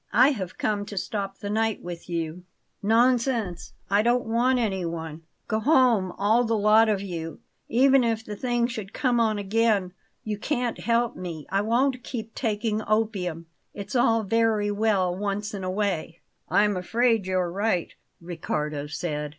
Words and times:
"I 0.13 0.29
have 0.31 0.57
come 0.57 0.83
to 0.87 0.97
stop 0.97 1.37
the 1.37 1.49
night 1.51 1.83
with 1.83 2.09
you." 2.09 2.41
"Nonsense! 2.81 3.73
I 3.87 4.01
don't 4.01 4.25
want 4.25 4.57
anyone. 4.57 5.21
Go 5.47 5.59
home, 5.59 6.11
all 6.13 6.43
the 6.43 6.57
lot 6.57 6.89
of 6.89 7.01
you. 7.01 7.39
Even 7.69 8.03
if 8.03 8.25
the 8.25 8.35
thing 8.35 8.65
should 8.65 8.93
come 8.93 9.19
on 9.19 9.37
again, 9.37 9.93
you 10.23 10.39
can't 10.39 10.79
help 10.79 11.15
me; 11.15 11.45
I 11.51 11.61
won't 11.61 12.03
keep 12.03 12.33
taking 12.33 12.81
opium. 12.87 13.45
It's 13.75 13.95
all 13.95 14.23
very 14.23 14.71
well 14.71 15.15
once 15.15 15.53
in 15.53 15.63
a 15.63 15.69
way." 15.69 16.17
"I'm 16.49 16.75
afraid 16.75 17.27
you're 17.27 17.51
right," 17.51 17.93
Riccardo 18.19 18.87
said. 18.87 19.29